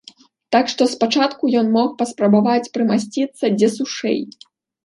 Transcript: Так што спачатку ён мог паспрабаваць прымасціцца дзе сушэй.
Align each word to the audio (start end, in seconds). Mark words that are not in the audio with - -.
Так 0.53 0.71
што 0.71 0.87
спачатку 0.93 1.51
ён 1.61 1.69
мог 1.75 1.93
паспрабаваць 1.99 2.71
прымасціцца 2.79 3.55
дзе 3.59 3.71
сушэй. 3.77 4.19